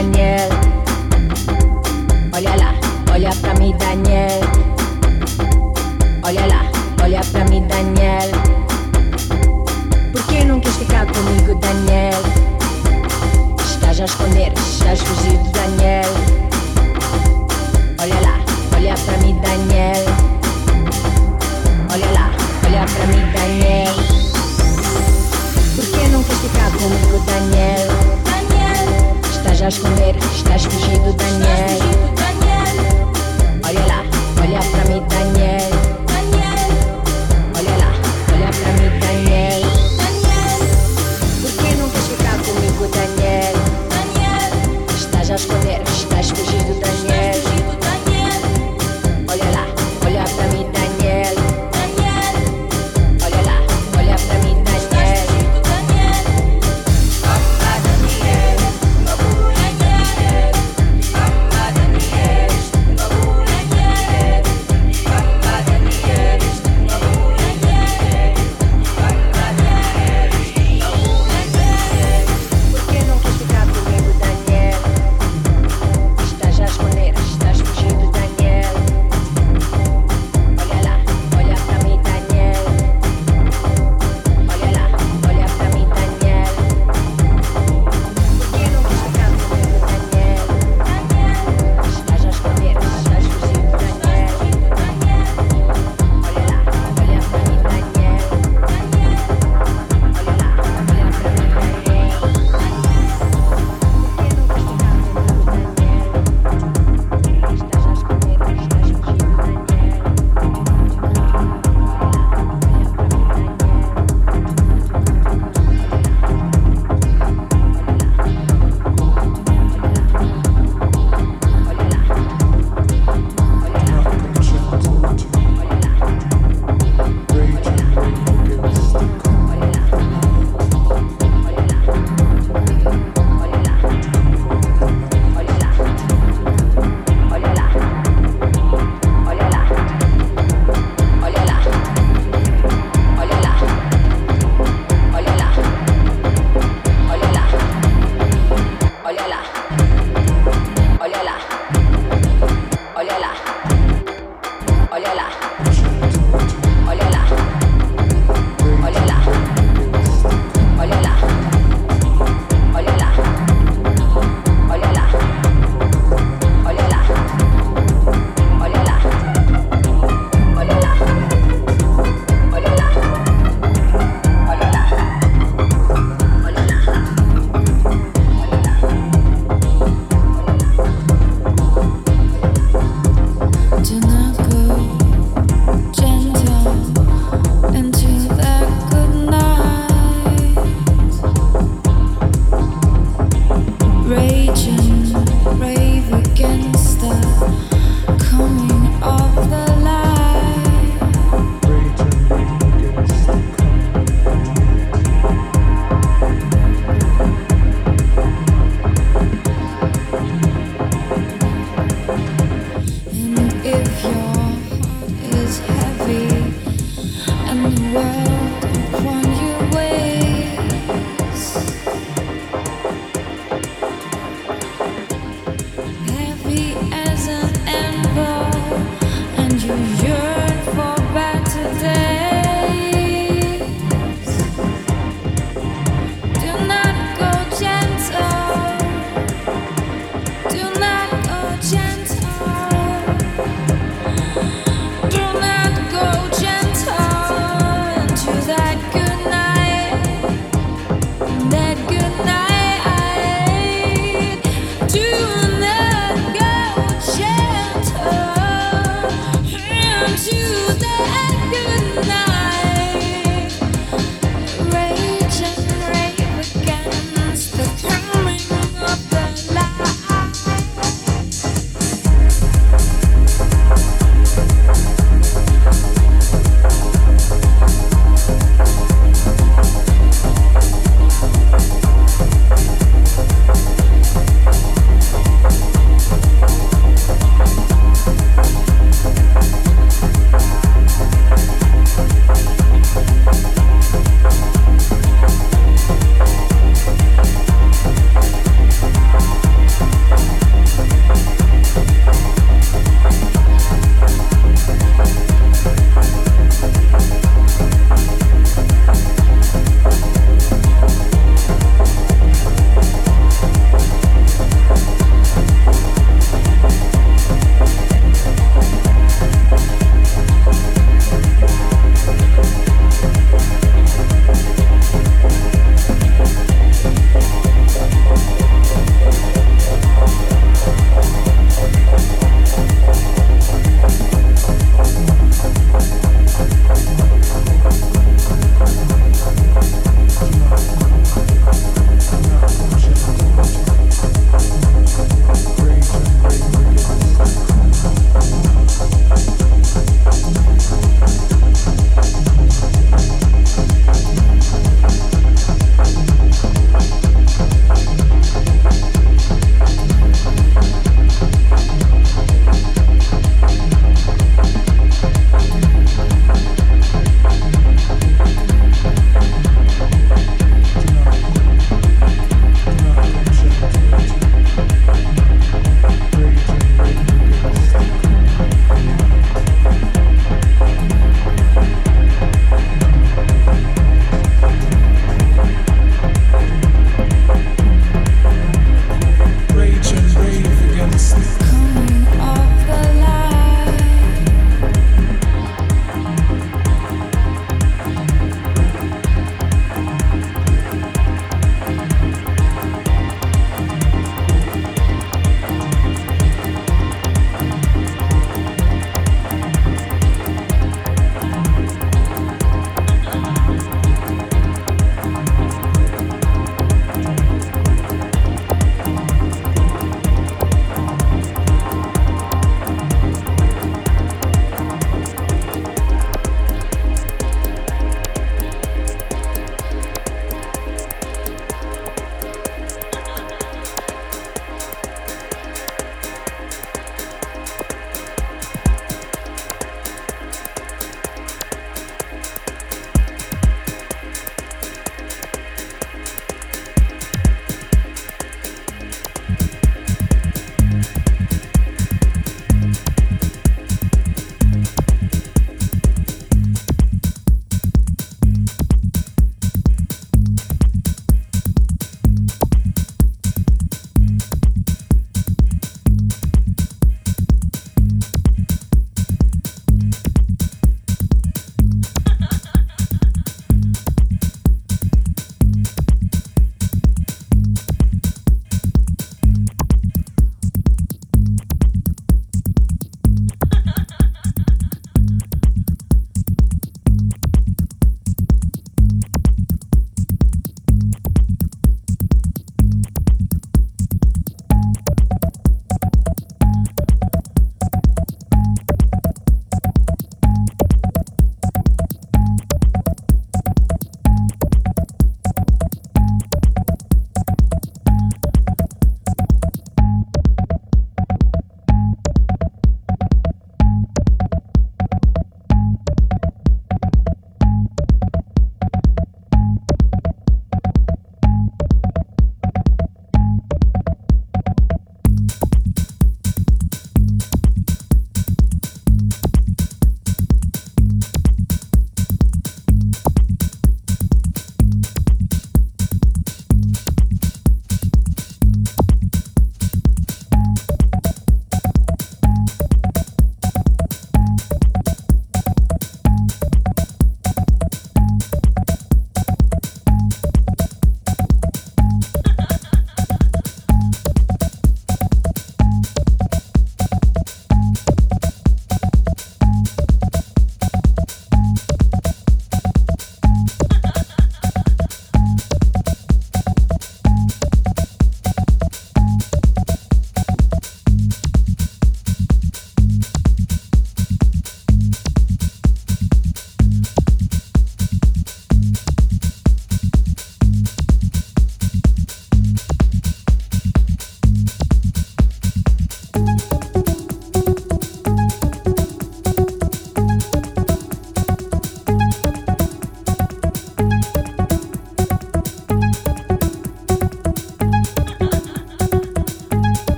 [0.00, 0.49] Daniel.